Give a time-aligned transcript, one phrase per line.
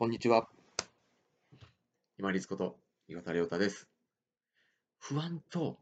[0.00, 0.48] こんにちは。
[2.18, 3.86] 今立こと岩田亮太です。
[4.98, 5.76] 不安と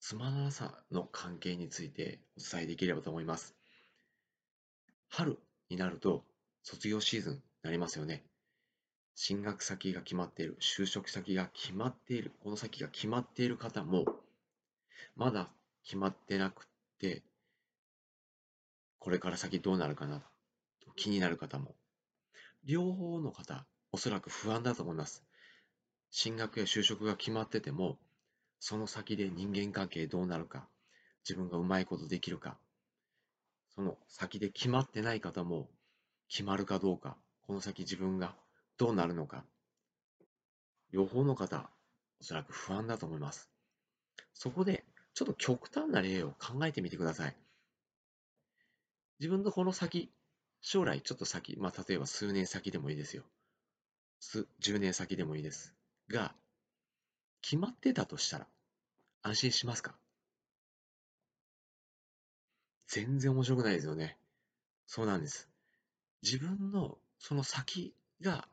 [0.00, 3.54] つまらなさの関係についてお伝えできればと思います。
[5.08, 5.38] 春
[5.70, 6.24] になると
[6.64, 8.24] 卒業シーズンになりますよね。
[9.14, 14.04] 進学先が決まっている、就職先が決まっている、この先が決まっている方も、
[15.14, 15.48] まだ
[15.84, 16.66] 決まってなく
[16.98, 17.22] て、
[18.98, 20.24] これから先どうなるかな
[20.84, 21.76] と気になる方も、
[22.66, 25.22] 両方の方、おそらく不安だと思います。
[26.10, 27.98] 進学や就職が決まってても、
[28.58, 30.66] その先で人間関係どうなるか、
[31.28, 32.56] 自分がうまいことできるか、
[33.74, 35.68] その先で決まってない方も、
[36.28, 38.34] 決まるかどうか、この先自分が
[38.78, 39.44] どうなるのか、
[40.90, 41.68] 両方の方、
[42.20, 43.50] おそらく不安だと思います。
[44.32, 47.36] そこで、ちょっと極端な例を考えてみてください。
[49.20, 50.10] 自分のこの先、
[50.66, 53.22] 将来ちょっと先、まあ、例えば数年先でもいいですよ。
[54.18, 55.74] 数、10年先でもいいです。
[56.08, 56.34] が、
[57.42, 58.46] 決まってたとしたら、
[59.22, 59.94] 安心しますか？
[62.86, 64.16] 全然面白くないですよね。
[64.86, 65.50] そうなんです。
[66.22, 68.48] 自分のその先が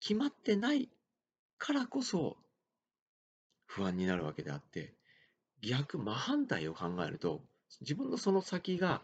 [0.00, 0.88] 決まってない
[1.58, 2.38] からこそ
[3.66, 4.94] 不安になるわけであって、
[5.62, 7.42] 逆、真反対を考えると、
[7.82, 9.02] 自分のその先が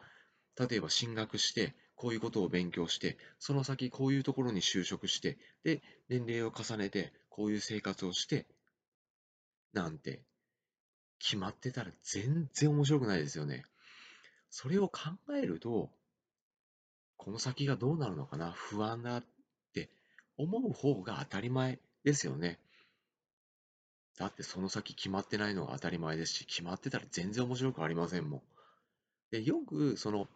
[0.58, 8.46] 例えば進学して、こういうことを勉強して、その先こういうところに就職して、で、年齢を重ねて、こういう生活をして、
[9.74, 10.22] なんて、
[11.18, 13.66] 決まってたら全然面白くないですよね。
[14.48, 15.90] それを考えると、
[17.18, 19.24] この先がどうなるのかな、不安だっ
[19.74, 19.90] て
[20.38, 22.58] 思う方が当たり前ですよね。
[24.16, 28.42] だってその先決まってないのが当たり前ですし、決まってたら全然面白くありませんもん。
[29.30, 30.28] で、よくその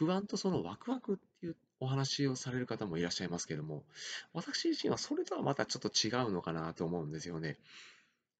[0.00, 3.84] 不安とそのワクワクっていうお話をされる方もいらっしゃいますけども、
[4.32, 7.58] 私自身はそれとはまたちょっと違うのかなと思うんですよね。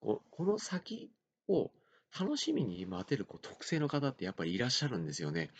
[0.01, 1.11] ここの先
[1.49, 1.71] を
[2.19, 5.51] 楽しみに待てるこう特性の方ってやっぱりいらっしゃるんですよね。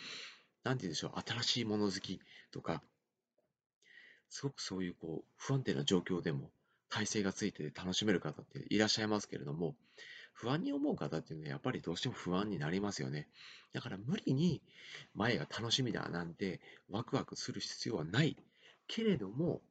[0.63, 2.19] なんて言うんでしょう、新しいもの好き
[2.51, 2.81] とか、
[4.27, 6.49] すごくそういうこう不安定な状況でも
[6.89, 9.75] 体勢がついて楽しめる方っていらっしゃいますけれども、
[10.33, 13.27] 不安に思う方っていうのはやっぱりどうしても不安になりますよね。
[13.73, 14.61] だから無理に
[15.13, 16.59] 前が楽しみだなんて
[16.89, 18.35] ワクワクする必要はない
[18.87, 19.61] けれども、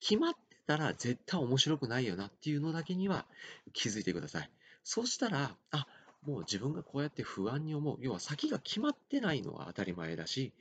[0.00, 3.26] 決まってたら絶対面白くないよなっていうのだけには
[3.72, 4.50] 気づいてください。
[4.82, 5.86] そうしたら、あ、
[6.26, 7.96] もう自分がこうやって不安に思う。
[8.00, 10.52] 要は先が決まってないのは当たり前だし、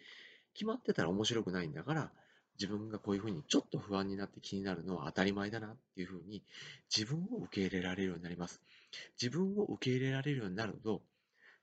[0.54, 2.12] 決まってたら面白くないんだから、
[2.60, 6.44] 自分がこういうふうにちょっと不安になって気になるのは当たり前だなっていうふうに
[6.96, 8.62] 自分を受け入れられるようになります。
[9.22, 11.02] 自分を受け入れられるようになると、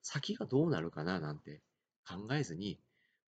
[0.02, 1.60] 先がどうなるかななんて
[2.06, 2.78] 考えずに、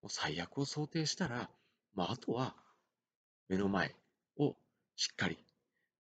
[0.01, 1.49] もう最悪を想定したら、
[1.95, 2.55] まあ、あとは
[3.47, 3.95] 目の前
[4.37, 4.55] を
[4.95, 5.37] しっかり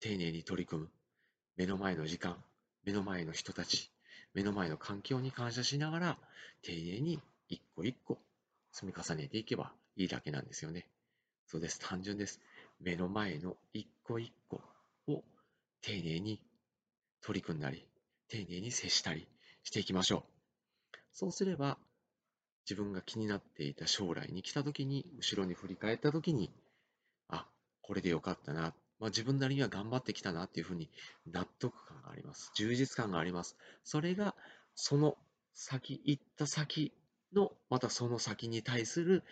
[0.01, 0.89] 丁寧に取り組む。
[1.57, 2.37] 目の前の時間、
[2.85, 3.91] 目の前の人たち、
[4.35, 6.19] 目の前の環境に感謝しながら、
[6.63, 8.19] 丁寧に一個一個
[8.73, 10.87] 積み重ねていけばいいだけなんですよね。
[11.53, 11.79] そうです。
[11.81, 12.41] 単純です。
[12.81, 14.63] 目の前の一個一個
[15.07, 15.23] を
[15.83, 16.41] 丁寧に
[17.21, 17.87] 取り組んだり、
[18.29, 19.29] 丁寧に接したり
[19.63, 20.25] していきましょ
[20.95, 20.97] う。
[21.13, 21.77] そうすれば、
[22.65, 26.51] 自分が気になっていた将来に来た時に、後ろに振り返った時に、
[27.29, 27.47] あ、
[27.83, 28.75] これでよかったな。
[28.99, 30.89] まあ、自分なりには頑張ってきたなっていうふうに
[31.31, 32.51] 納得感があります。
[32.55, 33.59] 充実感があります。
[33.85, 34.35] それが、
[34.75, 35.19] その
[35.53, 36.95] 先、行った先
[37.35, 39.23] の、またその先に対する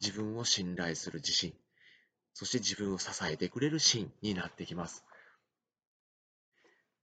[0.00, 1.54] 自分を信頼する自信。
[2.38, 5.04] そして自分を支えてくれる芯になってきます。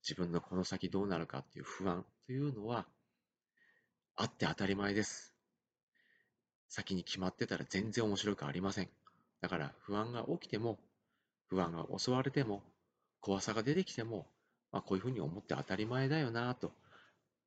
[0.02, 2.86] 自分のこの先どうなるかっていう不安というのは
[4.14, 5.34] あって当たり前です。
[6.70, 8.88] 先に決まってたら全然面白くありません。
[9.42, 10.78] だから不安が起きても、
[11.48, 12.62] 不安が襲われても、
[13.20, 14.26] 怖さが出てきても、
[14.72, 16.72] まあ、こういうふうに思って当たり前だよなと、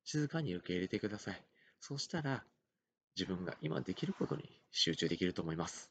[0.04, 1.42] 静かに受け入れてください。
[1.80, 2.44] そうしたら、
[3.16, 5.90] 自分が今できることに集中できると思います。